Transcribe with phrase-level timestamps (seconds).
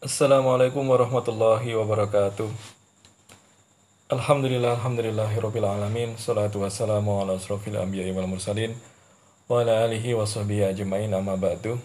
[0.00, 2.48] Assalamualaikum warahmatullahi wabarakatuh.
[4.08, 6.16] Alhamdulillah, alhamdulillahirabbil alamin.
[6.16, 8.72] Salatu wassalamu ala asrofil anbiya'i wal mursalin
[9.44, 11.76] wa ala alihi wa sahbihi ajmain amma ba'du.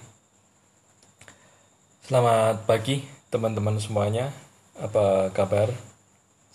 [2.08, 3.04] Selamat pagi
[3.36, 4.32] teman-teman semuanya.
[4.80, 5.76] Apa kabar?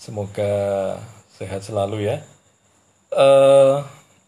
[0.01, 0.97] Semoga
[1.29, 2.25] sehat selalu ya.
[3.13, 3.77] Eh,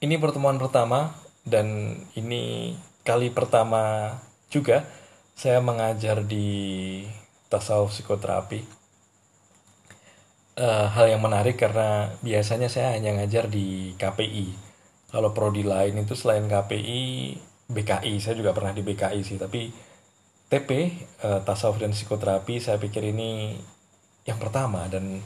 [0.04, 1.16] ini pertemuan pertama
[1.48, 2.76] dan ini
[3.08, 4.20] kali pertama
[4.52, 4.84] juga
[5.32, 7.08] saya mengajar di
[7.52, 8.64] tasawuf psikoterapi.
[10.56, 14.72] Eh, hal yang menarik karena biasanya saya hanya ngajar di KPI.
[15.12, 17.36] Kalau prodi lain itu selain KPI,
[17.68, 18.14] BKI.
[18.20, 19.68] Saya juga pernah di BKI sih, tapi
[20.52, 20.70] TP,
[21.24, 23.56] eh, tasawuf dan psikoterapi, saya pikir ini
[24.28, 25.20] yang pertama dan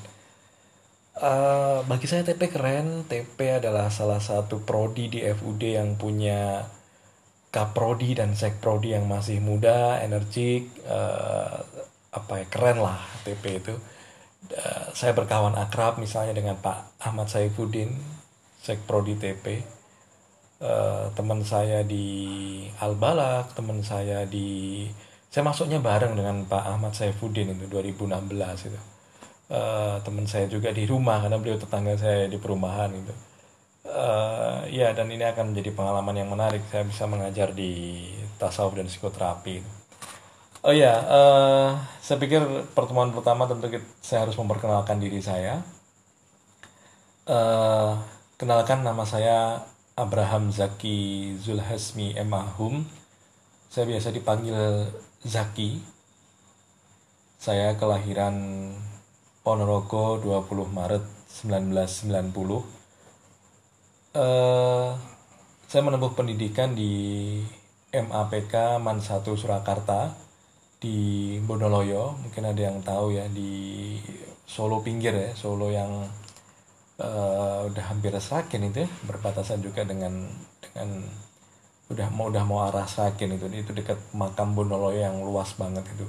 [1.19, 3.03] eh, bagi saya TP keren.
[3.11, 6.63] TP adalah salah satu prodi di FUD yang punya
[7.51, 11.59] Kaprodi dan Sekprodi yang masih muda, energik, eh,
[12.27, 13.75] apa ya keren lah TP itu.
[14.51, 17.95] Eh, saya berkawan akrab misalnya dengan Pak Ahmad Saifuddin,
[18.59, 19.63] Sekprodi TP.
[20.59, 22.07] Eh, teman saya di
[22.83, 24.83] Al-Balak, teman saya di
[25.31, 28.81] saya masuknya bareng dengan Pak Ahmad Saifuddin itu 2016 itu.
[29.47, 33.15] Eh, teman saya juga di rumah karena beliau tetangga saya di perumahan itu.
[33.87, 36.63] Eh, ya dan ini akan menjadi pengalaman yang menarik.
[36.73, 38.03] Saya bisa mengajar di
[38.41, 39.86] tasawuf dan psikoterapi.
[40.67, 41.71] Oh ya, eh,
[42.03, 42.43] saya pikir
[42.75, 45.63] pertemuan pertama tentu kita- saya harus memperkenalkan diri saya.
[47.23, 47.93] Eh,
[48.35, 49.63] kenalkan nama saya
[49.95, 52.83] Abraham Zaki Zulhasmi Emahum.
[53.71, 54.91] Saya biasa dipanggil
[55.23, 55.79] Zaki.
[57.39, 58.35] Saya kelahiran
[59.47, 62.67] Ponorogo 20 Maret 1990.
[64.19, 64.91] Eh,
[65.71, 67.39] saya menempuh pendidikan di
[67.95, 70.26] MAPK Man 1 Surakarta
[70.83, 70.97] di
[71.43, 72.17] Bonoloyo.
[72.23, 73.97] Mungkin ada yang tahu ya di
[74.47, 76.07] Solo pinggir ya, Solo yang
[77.01, 80.29] eh, udah hampir Sragen itu ya, berbatasan juga dengan
[80.63, 81.03] dengan
[81.87, 86.07] udah mau udah mau arah Sragen itu itu dekat makam Bonoloyo yang luas banget itu.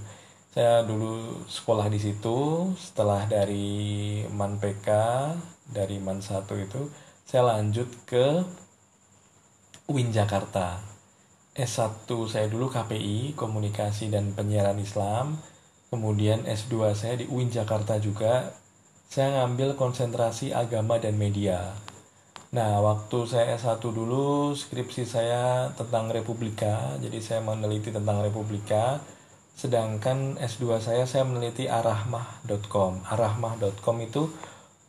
[0.58, 4.90] Saya dulu sekolah di situ, setelah dari Man PK,
[5.70, 6.90] dari Man 1 itu
[7.28, 8.42] saya lanjut ke
[9.92, 10.97] UIN Jakarta.
[11.58, 15.42] S1 saya dulu KPI, Komunikasi dan Penyiaran Islam.
[15.90, 18.54] Kemudian S2 saya di UIN Jakarta juga.
[19.10, 21.74] Saya ngambil konsentrasi agama dan media.
[22.54, 26.94] Nah, waktu saya S1 dulu, skripsi saya tentang Republika.
[27.02, 29.02] Jadi saya meneliti tentang Republika.
[29.58, 33.02] Sedangkan S2 saya, saya meneliti arahmah.com.
[33.10, 34.30] Arahmah.com itu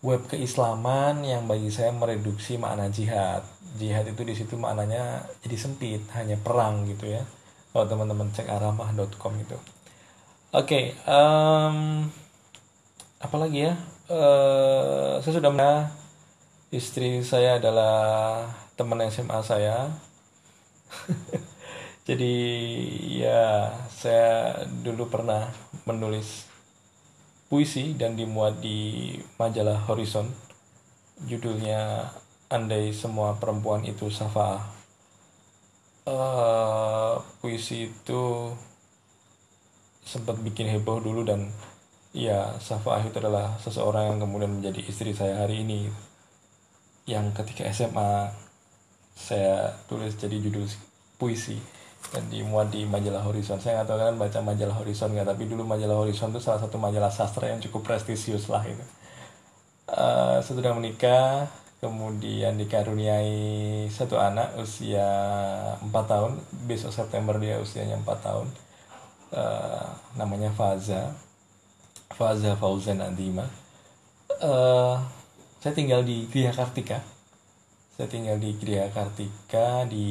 [0.05, 3.43] web keislaman yang bagi saya mereduksi makna jihad.
[3.79, 7.23] Jihad itu di situ maknanya jadi sempit, hanya perang gitu ya.
[7.73, 9.59] Kalau teman-teman cek arahmah.com itu.
[10.51, 11.77] Oke, em,
[13.23, 13.75] apa lagi ya?
[14.09, 15.93] Eh, saya sudah menikah.
[16.69, 18.45] Istri saya adalah
[18.77, 19.93] teman SMA saya.
[22.09, 22.35] Jadi
[23.21, 25.53] ya saya dulu pernah
[25.85, 26.49] menulis
[27.53, 30.33] puisi dan dimuat di majalah Horizon.
[31.29, 32.09] Judulnya
[32.49, 34.57] Andai Semua Perempuan Itu Safa.
[36.09, 37.15] Eh,
[37.45, 38.49] puisi itu
[40.01, 41.53] sempat bikin heboh dulu dan
[42.17, 45.93] ya Safa itu adalah seseorang yang kemudian menjadi istri saya hari ini.
[47.05, 48.33] Yang ketika SMA
[49.13, 50.65] saya tulis jadi judul
[51.21, 51.61] puisi
[52.09, 53.61] dan dimuat di majalah Horizon.
[53.61, 56.81] Saya nggak tahu kan baca majalah Horizon nggak, tapi dulu majalah Horizon itu salah satu
[56.81, 58.85] majalah sastra yang cukup prestisius lah itu.
[59.89, 61.49] Saya sudah menikah,
[61.79, 65.07] kemudian dikaruniai satu anak usia
[65.79, 66.33] 4 tahun.
[66.67, 68.49] Besok September dia usianya 4 tahun.
[69.31, 69.87] Eh,
[70.19, 71.15] namanya Faza.
[72.11, 73.47] Faza Fauzan Adima.
[74.43, 74.97] Eh,
[75.63, 76.99] saya tinggal di Gria Kartika.
[77.95, 80.07] Saya tinggal di Gria Kartika di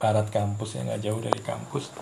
[0.00, 1.92] barat kampus yang nggak jauh dari kampus.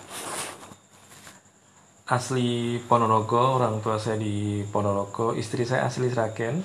[2.09, 6.63] Asli Ponorogo, orang tua saya di Ponorogo, istri saya asli Sragen.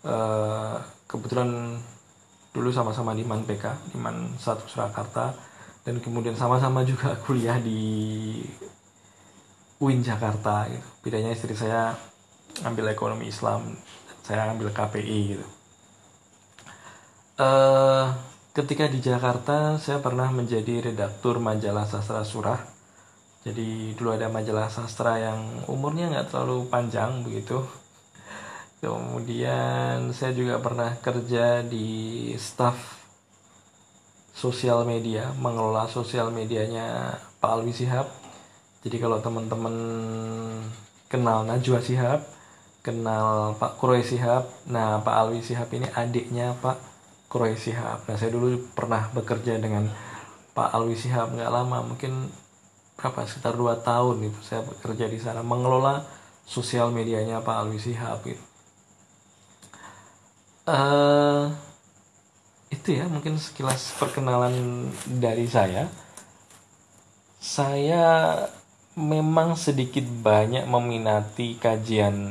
[0.00, 1.74] Eh, kebetulan
[2.54, 5.34] dulu sama-sama di Man PK, di Man 1 Surakarta,
[5.82, 8.38] dan kemudian sama-sama juga kuliah di
[9.82, 10.70] UIN Jakarta.
[10.70, 10.86] Gitu.
[11.02, 11.98] Bedanya istri saya
[12.62, 13.74] ambil ekonomi Islam,
[14.22, 15.46] saya ambil KPI gitu.
[17.40, 18.06] Eh,
[18.54, 22.60] ketika di Jakarta, saya pernah menjadi redaktur majalah sastra surah.
[23.40, 27.64] Jadi dulu ada majalah sastra yang umurnya nggak terlalu panjang begitu.
[28.80, 33.00] Kemudian saya juga pernah kerja di staff
[34.32, 38.08] sosial media, mengelola sosial medianya Pak Alwi Sihab
[38.80, 39.76] jadi kalau teman-teman
[41.12, 42.20] kenal Najwa Sihab
[42.80, 46.80] kenal Pak Kuroy Sihab nah Pak Alwi Sihab ini adiknya Pak
[47.28, 49.88] Kuroy Sihab nah saya dulu pernah bekerja dengan
[50.56, 52.28] Pak Alwi Sihab nggak lama mungkin
[52.96, 56.04] berapa sekitar 2 tahun itu saya bekerja di sana mengelola
[56.44, 58.49] sosial medianya Pak Alwi Sihab gitu.
[60.68, 61.50] Uh,
[62.70, 64.86] itu ya mungkin sekilas perkenalan
[65.18, 65.90] dari saya
[67.40, 68.36] saya
[69.00, 72.28] memang sedikit banyak meminati kajian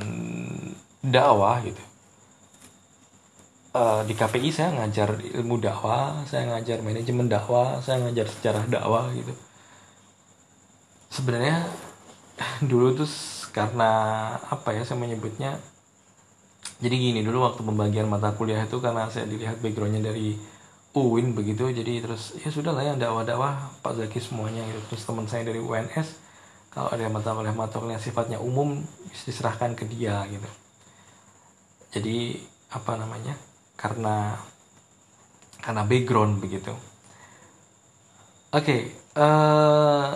[1.02, 1.82] dakwah gitu.
[3.70, 9.10] Uh, di KPI saya ngajar ilmu dakwah, saya ngajar manajemen dakwah, saya ngajar sejarah dakwah
[9.18, 9.34] gitu.
[11.10, 11.66] Sebenarnya
[12.70, 13.10] dulu tuh
[13.50, 13.90] karena
[14.46, 15.58] apa ya saya menyebutnya
[16.80, 20.40] jadi gini dulu waktu pembagian mata kuliah itu karena saya dilihat backgroundnya dari
[20.96, 24.80] UIN begitu jadi terus ya sudah lah ya dakwah-dakwah Pak Zaki semuanya gitu.
[24.96, 26.08] Terus teman saya dari UNS
[26.72, 28.80] kalau ada mata kuliah mata kuliah sifatnya umum
[29.12, 30.50] diserahkan ke dia gitu.
[32.00, 32.40] Jadi
[32.72, 33.36] apa namanya
[33.76, 34.40] karena
[35.60, 36.72] karena background begitu.
[38.50, 38.82] Oke okay,
[39.20, 40.16] uh,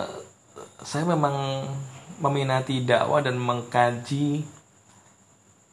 [0.80, 1.68] saya memang
[2.18, 4.42] meminati dakwah dan mengkaji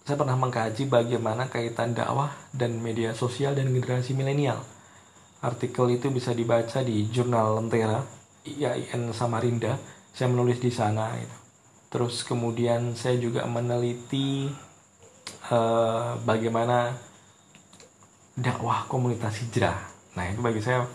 [0.02, 4.58] saya pernah mengkaji bagaimana kaitan dakwah dan media sosial dan generasi milenial.
[5.42, 8.02] Artikel itu bisa dibaca di jurnal Lentera
[8.46, 9.78] IAIN Samarinda
[10.12, 11.38] saya menulis di sana itu.
[11.92, 14.50] Terus kemudian saya juga meneliti
[15.54, 16.98] uh, bagaimana
[18.34, 19.78] dakwah komunitas hijrah.
[20.18, 20.88] Nah itu bagi saya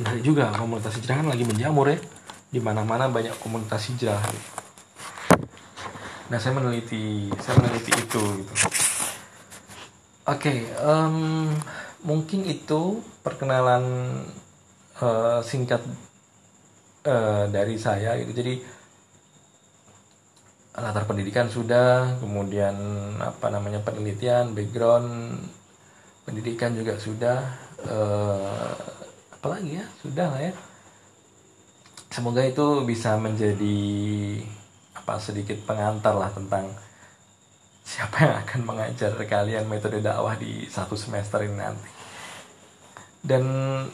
[0.00, 1.98] menarik juga komunitas hijrah kan lagi menjamur ya.
[2.48, 4.22] Di mana-mana banyak komunitas hijrah.
[4.24, 4.63] Gitu.
[6.34, 8.18] Nah saya meneliti, saya meneliti itu.
[8.42, 8.54] Gitu.
[8.58, 8.66] Oke,
[10.26, 11.46] okay, um,
[12.02, 13.86] mungkin itu perkenalan
[14.98, 15.78] uh, singkat
[17.06, 18.58] uh, dari saya gitu jadi
[20.74, 22.74] latar pendidikan sudah kemudian
[23.22, 25.38] apa namanya penelitian background
[26.26, 27.46] pendidikan juga sudah
[27.86, 28.74] uh,
[29.38, 30.52] apalagi ya sudah lah ya
[32.10, 33.86] semoga itu bisa menjadi
[35.04, 36.72] apa sedikit pengantar lah tentang
[37.84, 41.92] siapa yang akan mengajar kalian metode dakwah di satu semester ini nanti.
[43.20, 43.44] Dan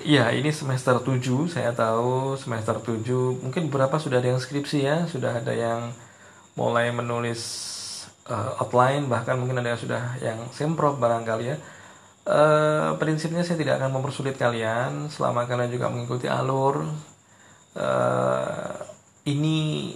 [0.07, 1.19] ya ini semester 7
[1.51, 5.91] saya tahu semester 7 mungkin beberapa sudah ada yang skripsi ya sudah ada yang
[6.59, 7.43] mulai menulis
[8.27, 11.59] uh, outline bahkan mungkin ada yang sudah yang semprot barangkali ya.
[12.31, 16.87] Uh, prinsipnya saya tidak akan mempersulit kalian selama kalian juga mengikuti alur.
[17.75, 18.75] Uh,
[19.27, 19.95] ini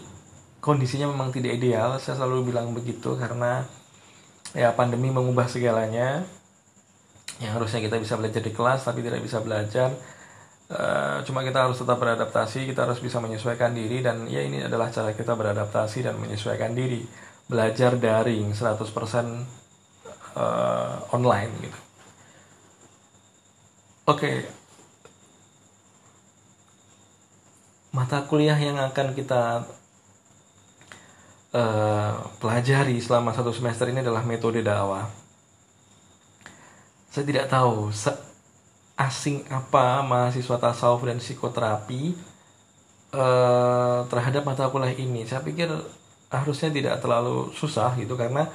[0.65, 3.69] kondisinya memang tidak ideal saya selalu bilang begitu karena
[4.57, 6.25] ya pandemi mengubah segalanya.
[7.43, 9.93] Yang harusnya kita bisa belajar di kelas tapi tidak bisa belajar.
[10.65, 14.89] Uh, cuma kita harus tetap beradaptasi kita harus bisa menyesuaikan diri dan ya ini adalah
[14.89, 17.05] cara kita beradaptasi dan menyesuaikan diri.
[17.45, 18.81] Belajar daring 100% uh,
[20.41, 21.81] eh, online gitu.
[24.09, 24.17] Oke.
[24.17, 24.37] Okay.
[27.95, 29.63] mata kuliah yang akan kita
[31.55, 32.13] uh,
[32.43, 35.25] pelajari selama satu semester ini adalah metode dakwah
[37.15, 37.95] saya tidak tahu
[38.99, 42.15] asing apa mahasiswa tasawuf dan psikoterapi
[43.15, 45.23] eh, terhadap mata kuliah ini.
[45.23, 45.71] Saya pikir
[46.31, 48.51] harusnya tidak terlalu susah gitu karena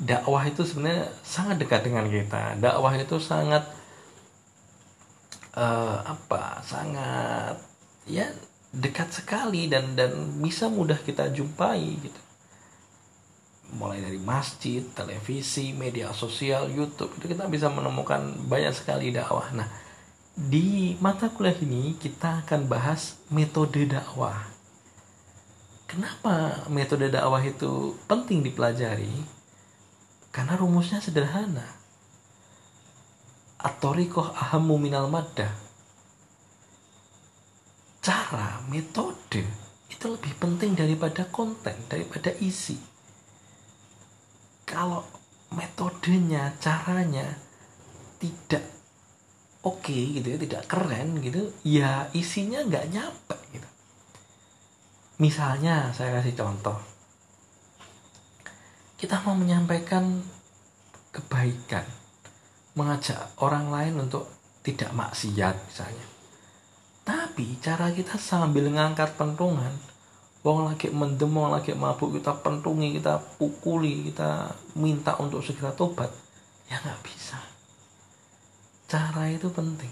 [0.00, 2.56] dakwah itu sebenarnya sangat dekat dengan kita.
[2.56, 3.68] Dakwah itu sangat
[5.52, 6.64] eh, apa?
[6.64, 7.60] Sangat
[8.08, 8.24] ya
[8.72, 12.20] dekat sekali dan dan bisa mudah kita jumpai gitu
[13.76, 19.44] mulai dari masjid, televisi, media sosial, YouTube itu kita bisa menemukan banyak sekali dakwah.
[19.52, 19.68] Nah,
[20.32, 24.48] di mata kuliah ini kita akan bahas metode dakwah.
[25.84, 29.12] Kenapa metode dakwah itu penting dipelajari?
[30.32, 31.64] Karena rumusnya sederhana.
[33.58, 35.50] Atorikoh ahamu minal maddah.
[38.00, 39.44] Cara, metode
[39.90, 42.97] itu lebih penting daripada konten, daripada isi
[44.68, 45.00] kalau
[45.56, 47.24] metodenya caranya
[48.20, 48.60] tidak
[49.64, 53.68] oke okay, gitu ya tidak keren gitu ya isinya nggak nyampe gitu.
[55.18, 56.76] Misalnya saya kasih contoh.
[59.00, 60.20] Kita mau menyampaikan
[61.14, 61.86] kebaikan
[62.76, 64.28] mengajak orang lain untuk
[64.62, 66.06] tidak maksiat misalnya.
[67.08, 69.72] Tapi cara kita sambil ngangkat pentungan
[70.46, 76.08] Wong lagi mendem, wong lagi mabuk kita pentungi, kita pukuli, kita minta untuk segera tobat.
[76.70, 77.38] Ya nggak bisa.
[78.86, 79.90] Cara itu penting.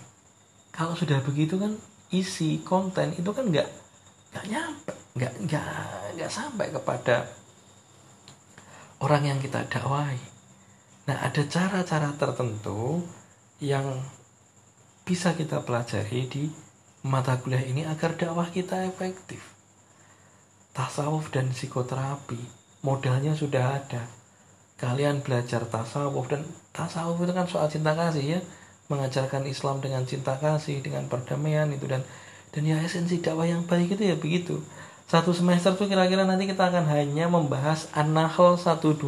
[0.71, 1.75] Kalau sudah begitu kan
[2.15, 3.67] isi konten itu kan nggak
[4.31, 5.67] nggak nyampe nggak nggak
[6.15, 7.27] nggak sampai kepada
[9.03, 10.21] orang yang kita dakwai
[11.09, 13.03] nah ada cara-cara tertentu
[13.65, 14.05] yang
[15.07, 16.45] bisa kita pelajari di
[17.07, 19.56] mata kuliah ini agar dakwah kita efektif
[20.77, 22.37] tasawuf dan psikoterapi
[22.85, 24.05] modalnya sudah ada.
[24.77, 26.45] Kalian belajar tasawuf dan
[26.77, 28.41] tasawuf itu kan soal cinta kasih ya.
[28.93, 32.05] Mengajarkan Islam dengan cinta kasih dengan perdamaian itu dan
[32.53, 34.61] dan ya esensi dakwah yang baik itu ya begitu.
[35.09, 39.01] Satu semester tuh kira-kira nanti kita akan hanya membahas An-Nahl 125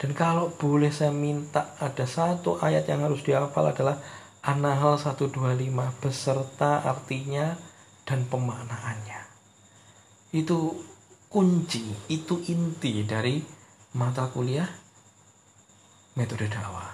[0.00, 3.98] dan kalau boleh saya minta ada satu ayat yang harus dihafal adalah
[4.42, 5.34] An-Nahl 125
[6.02, 7.58] beserta artinya
[8.06, 9.33] dan pemaknaannya
[10.34, 10.74] itu
[11.30, 13.38] kunci itu inti dari
[13.94, 14.66] mata kuliah
[16.18, 16.90] metode dakwah.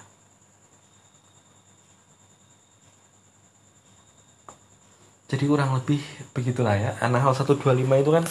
[5.31, 6.03] Jadi kurang lebih
[6.35, 6.91] begitulah ya.
[7.01, 7.63] Anahal 125
[8.03, 8.25] itu kan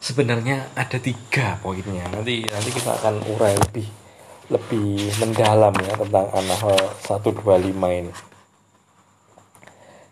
[0.00, 2.08] sebenarnya ada tiga poinnya.
[2.08, 3.86] Nanti nanti kita akan urai lebih
[4.50, 8.29] lebih mendalam ya tentang Anahal 125 ini.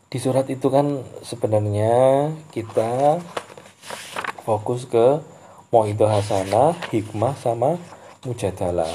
[0.08, 3.20] Di surat itu kan sebenarnya kita
[4.40, 5.20] fokus ke
[5.68, 7.76] mau itu hasanah, hikmah sama
[8.24, 8.88] mujadalah.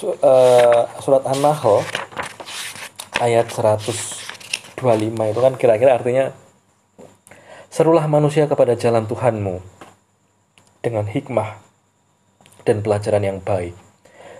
[0.00, 1.84] Uh, surat An-Nahl
[3.20, 4.80] ayat 125
[5.12, 6.32] itu kan kira-kira artinya
[7.68, 9.60] serulah manusia kepada jalan Tuhanmu
[10.80, 11.60] dengan hikmah
[12.64, 13.76] dan pelajaran yang baik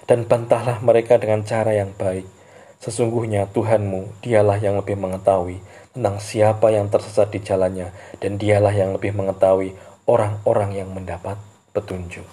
[0.08, 2.39] dan bantahlah mereka dengan cara yang baik.
[2.80, 5.60] Sesungguhnya Tuhanmu, dialah yang lebih mengetahui
[5.92, 7.92] tentang siapa yang tersesat di jalannya,
[8.24, 9.76] dan dialah yang lebih mengetahui
[10.08, 11.36] orang-orang yang mendapat
[11.76, 12.24] petunjuk.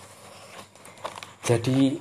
[1.43, 1.99] Jadi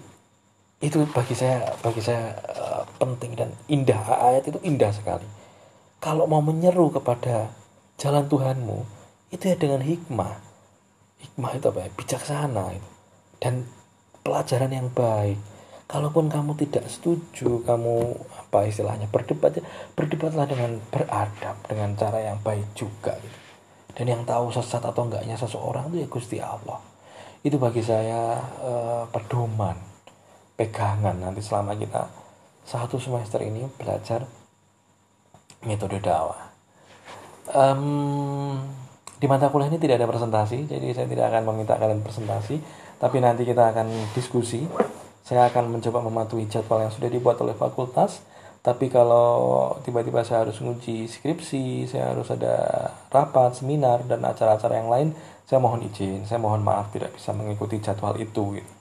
[0.78, 5.26] itu bagi saya bagi saya uh, penting dan indah ayat itu indah sekali.
[5.98, 7.50] Kalau mau menyeru kepada
[7.96, 8.78] jalan Tuhanmu
[9.32, 10.38] itu ya dengan hikmah.
[11.18, 11.90] Hikmah itu apa ya?
[11.96, 12.90] Bijaksana itu.
[13.40, 13.66] Dan
[14.22, 15.40] pelajaran yang baik.
[15.86, 19.62] Kalaupun kamu tidak setuju, kamu apa istilahnya berdebat, ya,
[19.94, 23.14] berdebatlah dengan beradab, dengan cara yang baik juga.
[23.22, 23.38] Gitu.
[23.96, 26.82] Dan yang tahu sesat atau enggaknya seseorang itu ya Gusti Allah.
[27.46, 29.78] Itu bagi saya eh, pedoman
[30.58, 31.16] pegangan.
[31.16, 32.10] Nanti selama kita
[32.66, 34.26] satu semester ini belajar
[35.62, 36.50] metode dakwah.
[37.46, 38.58] Um,
[39.22, 42.58] di mata kuliah ini tidak ada presentasi jadi saya tidak akan meminta kalian presentasi.
[42.96, 44.66] Tapi nanti kita akan diskusi
[45.26, 48.22] saya akan mencoba mematuhi jadwal yang sudah dibuat oleh fakultas
[48.66, 54.90] tapi kalau tiba-tiba saya harus nguji skripsi, saya harus ada rapat, seminar, dan acara-acara yang
[54.90, 55.08] lain,
[55.46, 58.58] saya mohon izin, saya mohon maaf tidak bisa mengikuti jadwal itu.
[58.58, 58.72] Gitu.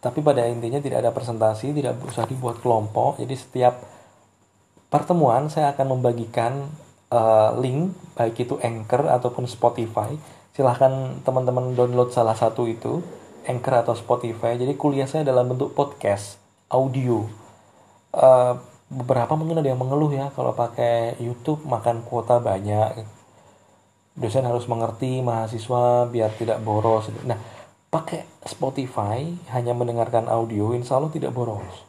[0.00, 3.76] Tapi pada intinya tidak ada presentasi, tidak usah dibuat kelompok, jadi setiap
[4.88, 6.64] pertemuan saya akan membagikan
[7.12, 10.16] uh, link, baik itu Anchor ataupun Spotify.
[10.56, 13.04] Silahkan teman-teman download salah satu itu,
[13.44, 14.56] Anchor atau Spotify.
[14.56, 16.40] Jadi kuliah saya dalam bentuk podcast,
[16.72, 17.28] audio.
[18.14, 18.56] Uh,
[18.88, 23.04] beberapa mungkin ada yang mengeluh ya kalau pakai YouTube makan kuota banyak.
[24.14, 27.10] Dosen harus mengerti mahasiswa biar tidak boros.
[27.26, 27.36] Nah
[27.90, 31.86] pakai Spotify hanya mendengarkan audio insya Allah tidak boros.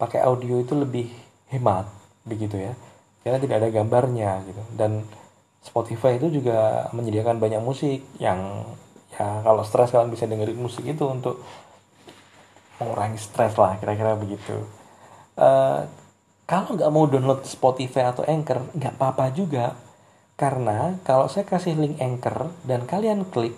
[0.00, 1.12] Pakai audio itu lebih
[1.52, 1.86] hemat
[2.24, 2.72] begitu ya.
[3.20, 4.62] Karena tidak ada gambarnya gitu.
[4.76, 5.04] Dan
[5.64, 8.68] Spotify itu juga menyediakan banyak musik yang
[9.14, 11.40] ya kalau stres kalian bisa dengerin musik itu untuk
[12.82, 14.66] mengurangi stres lah kira-kira begitu.
[15.38, 15.86] Uh,
[16.44, 19.78] kalau nggak mau download Spotify atau Anchor nggak apa-apa juga.
[20.34, 23.54] Karena kalau saya kasih link Anchor dan kalian klik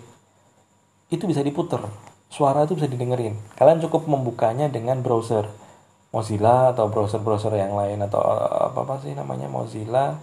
[1.09, 1.81] itu bisa diputer.
[2.29, 3.33] Suara itu bisa didengerin.
[3.57, 5.49] Kalian cukup membukanya dengan browser
[6.11, 10.15] Mozilla atau browser-browser yang lain atau apa apa sih namanya Mozilla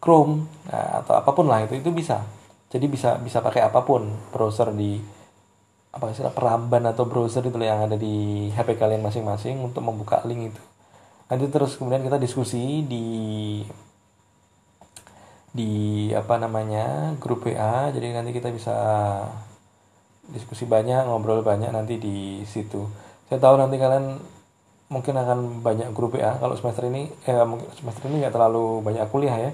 [0.00, 2.24] Chrome nah, atau apa pun lah itu itu bisa
[2.70, 5.02] jadi bisa bisa pakai apa pun browser di
[5.90, 10.54] apa istilah peramban atau browser itu yang ada di HP kalian masing-masing untuk membuka link
[10.54, 10.62] itu.
[11.26, 13.06] Nanti terus kemudian kita diskusi di
[15.50, 15.70] di
[16.14, 18.74] apa namanya grup WA jadi nanti kita bisa
[20.30, 22.86] diskusi banyak ngobrol banyak nanti di situ.
[23.26, 24.14] Saya tahu nanti kalian
[24.94, 27.34] mungkin akan banyak grup WA kalau semester ini eh
[27.82, 29.50] semester ini nggak terlalu banyak kuliah ya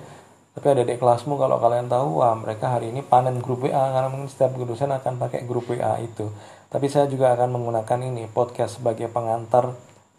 [0.56, 4.08] tapi ada di kelasmu kalau kalian tahu wah mereka hari ini panen grup WA karena
[4.08, 6.32] mungkin setiap dosen akan pakai grup WA itu
[6.66, 9.70] tapi saya juga akan menggunakan ini podcast sebagai pengantar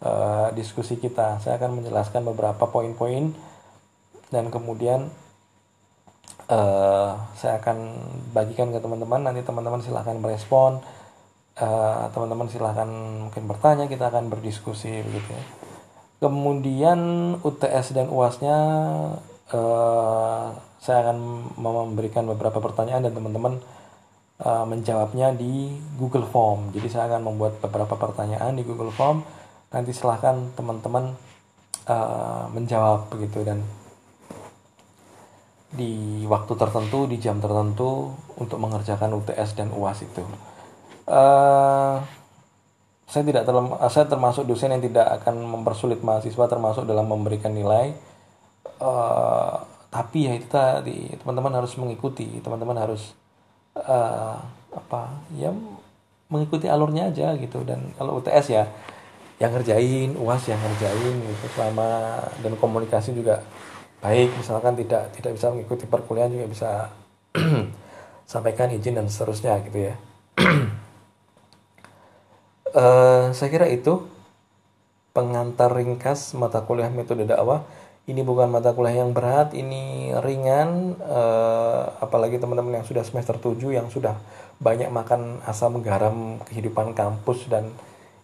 [0.02, 1.38] uh, diskusi kita.
[1.42, 3.36] Saya akan menjelaskan beberapa poin-poin
[4.32, 5.12] dan kemudian
[6.48, 7.76] uh, saya akan
[8.32, 9.28] bagikan ke teman-teman.
[9.28, 10.80] Nanti teman-teman silahkan merespon.
[11.58, 12.86] Uh, teman-teman silahkan
[13.26, 15.44] mungkin bertanya, kita akan berdiskusi begitu ya.
[16.18, 16.98] Kemudian
[17.42, 18.58] UTS dan UASnya
[19.52, 21.18] uh, saya akan
[21.58, 23.60] memberikan beberapa pertanyaan dan teman-teman
[24.42, 26.70] uh, menjawabnya di Google Form.
[26.72, 29.24] Jadi saya akan membuat beberapa pertanyaan di Google Form.
[29.68, 31.12] Nanti silahkan teman-teman
[31.88, 33.60] uh, menjawab begitu dan
[35.68, 40.24] di waktu tertentu, di jam tertentu untuk mengerjakan UTS dan UAS itu.
[41.04, 42.00] Uh,
[43.08, 43.48] saya tidak
[43.88, 47.96] saya termasuk dosen yang tidak akan mempersulit mahasiswa termasuk dalam memberikan nilai.
[48.76, 49.56] Uh,
[49.88, 53.16] tapi ya itu tadi teman-teman harus mengikuti, teman-teman harus
[53.72, 54.36] uh,
[54.68, 55.48] apa ya
[56.28, 57.64] mengikuti alurnya aja gitu.
[57.64, 58.68] Dan kalau UTS ya
[59.40, 63.40] yang ngerjain, UAS yang ngerjain gitu selama dan komunikasi juga
[64.04, 64.36] baik.
[64.36, 66.70] Misalkan tidak tidak bisa mengikuti perkuliahan juga bisa
[68.32, 69.94] sampaikan izin dan seterusnya gitu ya.
[72.76, 74.04] Uh, saya kira itu
[75.16, 77.66] pengantar ringkas mata kuliah metode dakwah
[78.08, 83.60] ini bukan mata kuliah yang berat ini ringan uh, apalagi teman-teman yang sudah semester 7
[83.68, 84.16] yang sudah
[84.58, 87.68] banyak makan asam garam kehidupan kampus dan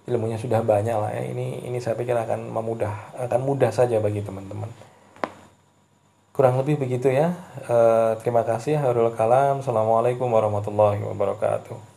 [0.08, 4.24] ilmunya sudah banyak lah ya ini ini saya pikir akan memudah akan mudah saja bagi
[4.24, 4.72] teman-teman
[6.34, 7.30] kurang lebih begitu ya.
[7.70, 8.74] Uh, terima kasih.
[8.82, 9.62] Harul Kalam.
[9.62, 11.93] Assalamualaikum warahmatullahi wabarakatuh.